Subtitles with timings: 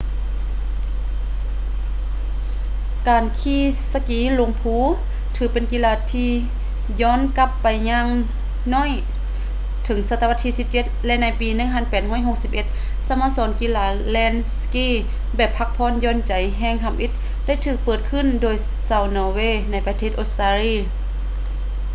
[3.07, 3.61] ການຂີ່
[3.93, 4.75] ສະກີລົງພູ
[5.37, 6.31] ຖືເປັນກິລາທີ່
[6.99, 8.07] ຢ້ອນກັບໄປຢ່າງ
[8.69, 8.91] ໜ້ອຍ
[9.83, 11.47] ເຖິງສັດຕະວັດທີ 17 ແລະ ໃນປີ
[11.87, 14.89] 1861 ສະໂມສອນກິລາແລ່ນສະກີ
[15.35, 17.11] ແບບພັກຜ່ອນຢ່ອນໃຈແຫ່ງທຳອິດ
[17.45, 18.55] ໄດ້ຖືກເປີດຂຶ້ນໂດຍ
[18.89, 19.39] ຊາວນໍເວ
[19.71, 20.73] ໃນປະເທດອົດສະຕາລີ